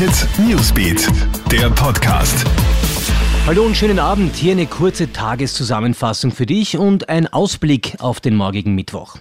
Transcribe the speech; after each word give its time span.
Hit 0.00 0.26
Newsbeat, 0.38 1.06
der 1.52 1.68
Podcast. 1.68 2.46
Hallo 3.46 3.64
und 3.64 3.76
schönen 3.76 3.98
Abend. 3.98 4.34
Hier 4.34 4.52
eine 4.52 4.64
kurze 4.64 5.12
Tageszusammenfassung 5.12 6.30
für 6.30 6.46
dich 6.46 6.78
und 6.78 7.10
ein 7.10 7.26
Ausblick 7.26 7.96
auf 7.98 8.18
den 8.18 8.34
morgigen 8.34 8.74
Mittwoch. 8.74 9.16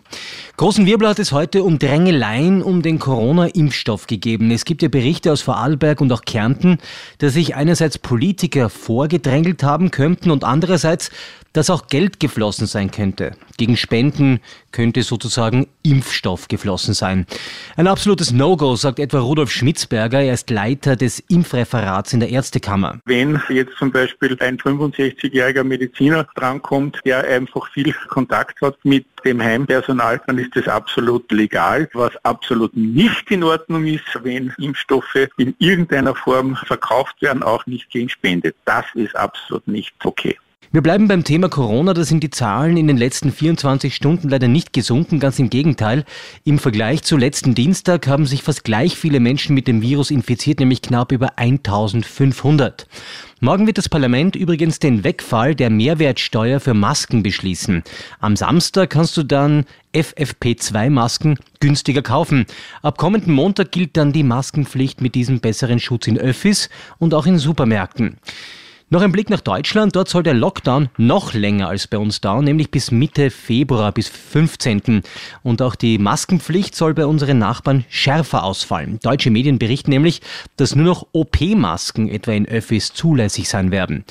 Großen 0.59 0.85
Wirbel 0.85 1.07
hat 1.07 1.19
es 1.19 1.31
heute 1.31 1.63
um 1.63 1.79
Drängeleien 1.79 2.61
um 2.61 2.81
den 2.81 2.99
Corona-Impfstoff 2.99 4.07
gegeben. 4.07 4.51
Es 4.51 4.65
gibt 4.65 4.81
ja 4.81 4.89
Berichte 4.89 5.31
aus 5.31 5.41
Vorarlberg 5.41 6.01
und 6.01 6.11
auch 6.11 6.23
Kärnten, 6.23 6.79
dass 7.19 7.35
sich 7.35 7.55
einerseits 7.55 7.97
Politiker 7.97 8.67
vorgedrängelt 8.67 9.63
haben 9.63 9.89
könnten 9.89 10.31
und 10.31 10.43
andererseits 10.43 11.11
dass 11.53 11.69
auch 11.69 11.87
Geld 11.87 12.19
geflossen 12.19 12.67
sein 12.67 12.91
könnte. 12.91 13.31
Gegen 13.57 13.75
Spenden 13.77 14.39
könnte 14.71 15.01
sozusagen 15.03 15.67
Impfstoff 15.83 16.47
geflossen 16.47 16.93
sein. 16.93 17.25
Ein 17.75 17.87
absolutes 17.87 18.31
No-Go, 18.31 18.75
sagt 18.75 18.99
etwa 18.99 19.19
Rudolf 19.19 19.51
Schmitzberger. 19.51 20.21
Er 20.21 20.33
ist 20.33 20.49
Leiter 20.49 20.95
des 20.95 21.19
Impfreferats 21.19 22.13
in 22.13 22.19
der 22.19 22.29
Ärztekammer. 22.29 22.99
Wenn 23.05 23.41
jetzt 23.49 23.75
zum 23.77 23.91
Beispiel 23.91 24.37
ein 24.39 24.57
65-jähriger 24.57 25.63
Mediziner 25.63 26.27
drankommt, 26.35 26.99
der 27.05 27.27
einfach 27.27 27.69
viel 27.71 27.93
Kontakt 28.09 28.61
hat 28.61 28.77
mit 28.83 29.05
dem 29.25 29.41
Heimpersonal, 29.41 30.21
dann 30.27 30.37
ist 30.37 30.48
das 30.55 30.67
absolut 30.67 31.31
legal. 31.31 31.89
Was 31.93 32.13
absolut 32.23 32.75
nicht 32.75 33.29
in 33.31 33.43
Ordnung 33.43 33.85
ist, 33.85 34.05
wenn 34.23 34.53
Impfstoffe 34.57 35.27
in 35.37 35.55
irgendeiner 35.59 36.15
Form 36.15 36.55
verkauft 36.55 37.21
werden, 37.21 37.43
auch 37.43 37.65
nicht 37.65 37.89
gegen 37.89 38.09
Spende. 38.09 38.53
Das 38.65 38.85
ist 38.93 39.15
absolut 39.15 39.67
nicht 39.67 39.93
okay. 40.03 40.37
Wir 40.71 40.83
bleiben 40.83 41.07
beim 41.07 41.23
Thema 41.23 41.49
Corona. 41.49 41.95
Da 41.95 42.03
sind 42.03 42.21
die 42.23 42.29
Zahlen 42.29 42.77
in 42.77 42.85
den 42.85 42.97
letzten 42.97 43.31
24 43.31 43.95
Stunden 43.95 44.29
leider 44.29 44.47
nicht 44.47 44.71
gesunken. 44.71 45.19
Ganz 45.19 45.39
im 45.39 45.49
Gegenteil. 45.49 46.05
Im 46.43 46.59
Vergleich 46.59 47.01
zu 47.01 47.17
letzten 47.17 47.55
Dienstag 47.55 48.05
haben 48.05 48.27
sich 48.27 48.43
fast 48.43 48.63
gleich 48.63 48.95
viele 48.95 49.19
Menschen 49.19 49.55
mit 49.55 49.67
dem 49.67 49.81
Virus 49.81 50.11
infiziert, 50.11 50.59
nämlich 50.59 50.83
knapp 50.83 51.11
über 51.11 51.39
1500. 51.39 52.87
Morgen 53.39 53.65
wird 53.65 53.79
das 53.79 53.89
Parlament 53.89 54.35
übrigens 54.35 54.77
den 54.77 55.03
Wegfall 55.03 55.55
der 55.55 55.71
Mehrwertsteuer 55.71 56.59
für 56.59 56.75
Masken 56.75 57.23
beschließen. 57.23 57.83
Am 58.19 58.35
Samstag 58.35 58.91
kannst 58.91 59.17
du 59.17 59.23
dann 59.23 59.65
FFP2-Masken 59.95 61.39
günstiger 61.59 62.03
kaufen. 62.03 62.45
Ab 62.83 62.99
kommenden 62.99 63.33
Montag 63.33 63.71
gilt 63.71 63.97
dann 63.97 64.13
die 64.13 64.23
Maskenpflicht 64.23 65.01
mit 65.01 65.15
diesem 65.15 65.39
besseren 65.39 65.79
Schutz 65.79 66.05
in 66.05 66.19
Öffis 66.19 66.69
und 66.99 67.15
auch 67.15 67.25
in 67.25 67.39
Supermärkten. 67.39 68.17
Noch 68.91 69.03
ein 69.03 69.11
Blick 69.11 69.29
nach 69.29 69.41
Deutschland. 69.41 69.95
Dort 69.95 70.09
soll 70.09 70.23
der 70.23 70.33
Lockdown 70.33 70.89
noch 70.97 71.35
länger 71.35 71.67
als 71.67 71.85
bei 71.85 71.99
uns 71.99 72.21
dauern, 72.21 72.43
nämlich 72.43 72.71
bis 72.71 72.89
Mitte 72.89 73.29
Februar, 73.29 73.91
bis 73.91 74.07
15. 74.07 75.03
Und 75.43 75.61
auch 75.61 75.75
die 75.75 75.99
Maskenpflicht 75.99 76.73
soll 76.73 76.95
bei 76.95 77.05
unseren 77.05 77.37
Nachbarn 77.37 77.85
schärfer 77.89 78.43
ausfallen. 78.43 78.97
Deutsche 79.03 79.29
Medien 79.29 79.59
berichten 79.59 79.91
nämlich, 79.91 80.21
dass 80.57 80.73
nur 80.73 80.85
noch 80.85 81.05
OP-Masken 81.11 82.09
etwa 82.09 82.31
in 82.31 82.47
Öffis 82.47 82.91
zulässig 82.91 83.47
sein 83.47 83.69
werden. 83.69 84.05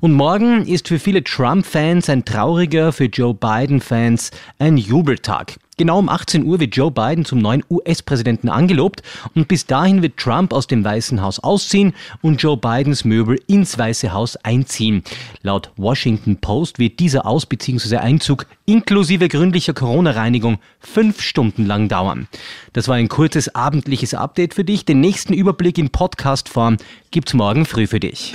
Und 0.00 0.14
morgen 0.14 0.66
ist 0.66 0.88
für 0.88 0.98
viele 0.98 1.22
Trump-Fans 1.22 2.08
ein 2.08 2.24
trauriger, 2.24 2.90
für 2.92 3.04
Joe 3.04 3.34
Biden-Fans 3.34 4.30
ein 4.58 4.78
Jubeltag. 4.78 5.56
Genau 5.76 5.98
um 5.98 6.08
18 6.08 6.44
Uhr 6.44 6.60
wird 6.60 6.76
Joe 6.76 6.90
Biden 6.90 7.24
zum 7.24 7.38
neuen 7.38 7.64
US-Präsidenten 7.70 8.48
angelobt 8.50 9.02
und 9.34 9.48
bis 9.48 9.66
dahin 9.66 10.02
wird 10.02 10.18
Trump 10.18 10.52
aus 10.52 10.66
dem 10.66 10.84
Weißen 10.84 11.22
Haus 11.22 11.38
ausziehen 11.38 11.94
und 12.20 12.42
Joe 12.42 12.56
Bidens 12.56 13.04
Möbel 13.04 13.40
ins 13.46 13.78
Weiße 13.78 14.12
Haus 14.12 14.36
einziehen. 14.36 15.02
Laut 15.42 15.70
Washington 15.76 16.36
Post 16.36 16.78
wird 16.78 16.98
dieser 16.98 17.24
Aus- 17.26 17.46
bzw. 17.46 17.96
Einzug 17.96 18.46
inklusive 18.66 19.28
gründlicher 19.28 19.72
Corona-Reinigung 19.72 20.58
fünf 20.80 21.22
Stunden 21.22 21.64
lang 21.64 21.88
dauern. 21.88 22.28
Das 22.74 22.88
war 22.88 22.96
ein 22.96 23.08
kurzes 23.08 23.54
abendliches 23.54 24.12
Update 24.12 24.52
für 24.54 24.64
dich. 24.64 24.84
Den 24.84 25.00
nächsten 25.00 25.32
Überblick 25.32 25.78
in 25.78 25.88
Podcast-Form 25.88 26.76
gibt's 27.10 27.32
morgen 27.32 27.64
früh 27.64 27.86
für 27.86 28.00
dich. 28.00 28.34